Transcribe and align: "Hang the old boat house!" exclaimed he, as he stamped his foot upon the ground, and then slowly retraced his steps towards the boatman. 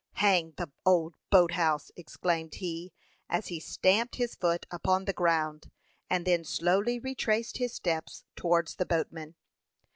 "Hang 0.13 0.53
the 0.57 0.71
old 0.83 1.13
boat 1.29 1.51
house!" 1.51 1.91
exclaimed 1.95 2.55
he, 2.55 2.91
as 3.29 3.49
he 3.49 3.59
stamped 3.59 4.15
his 4.15 4.33
foot 4.33 4.65
upon 4.71 5.05
the 5.05 5.13
ground, 5.13 5.69
and 6.09 6.25
then 6.25 6.43
slowly 6.43 6.97
retraced 6.97 7.57
his 7.59 7.75
steps 7.75 8.25
towards 8.35 8.77
the 8.77 8.85
boatman. 8.87 9.35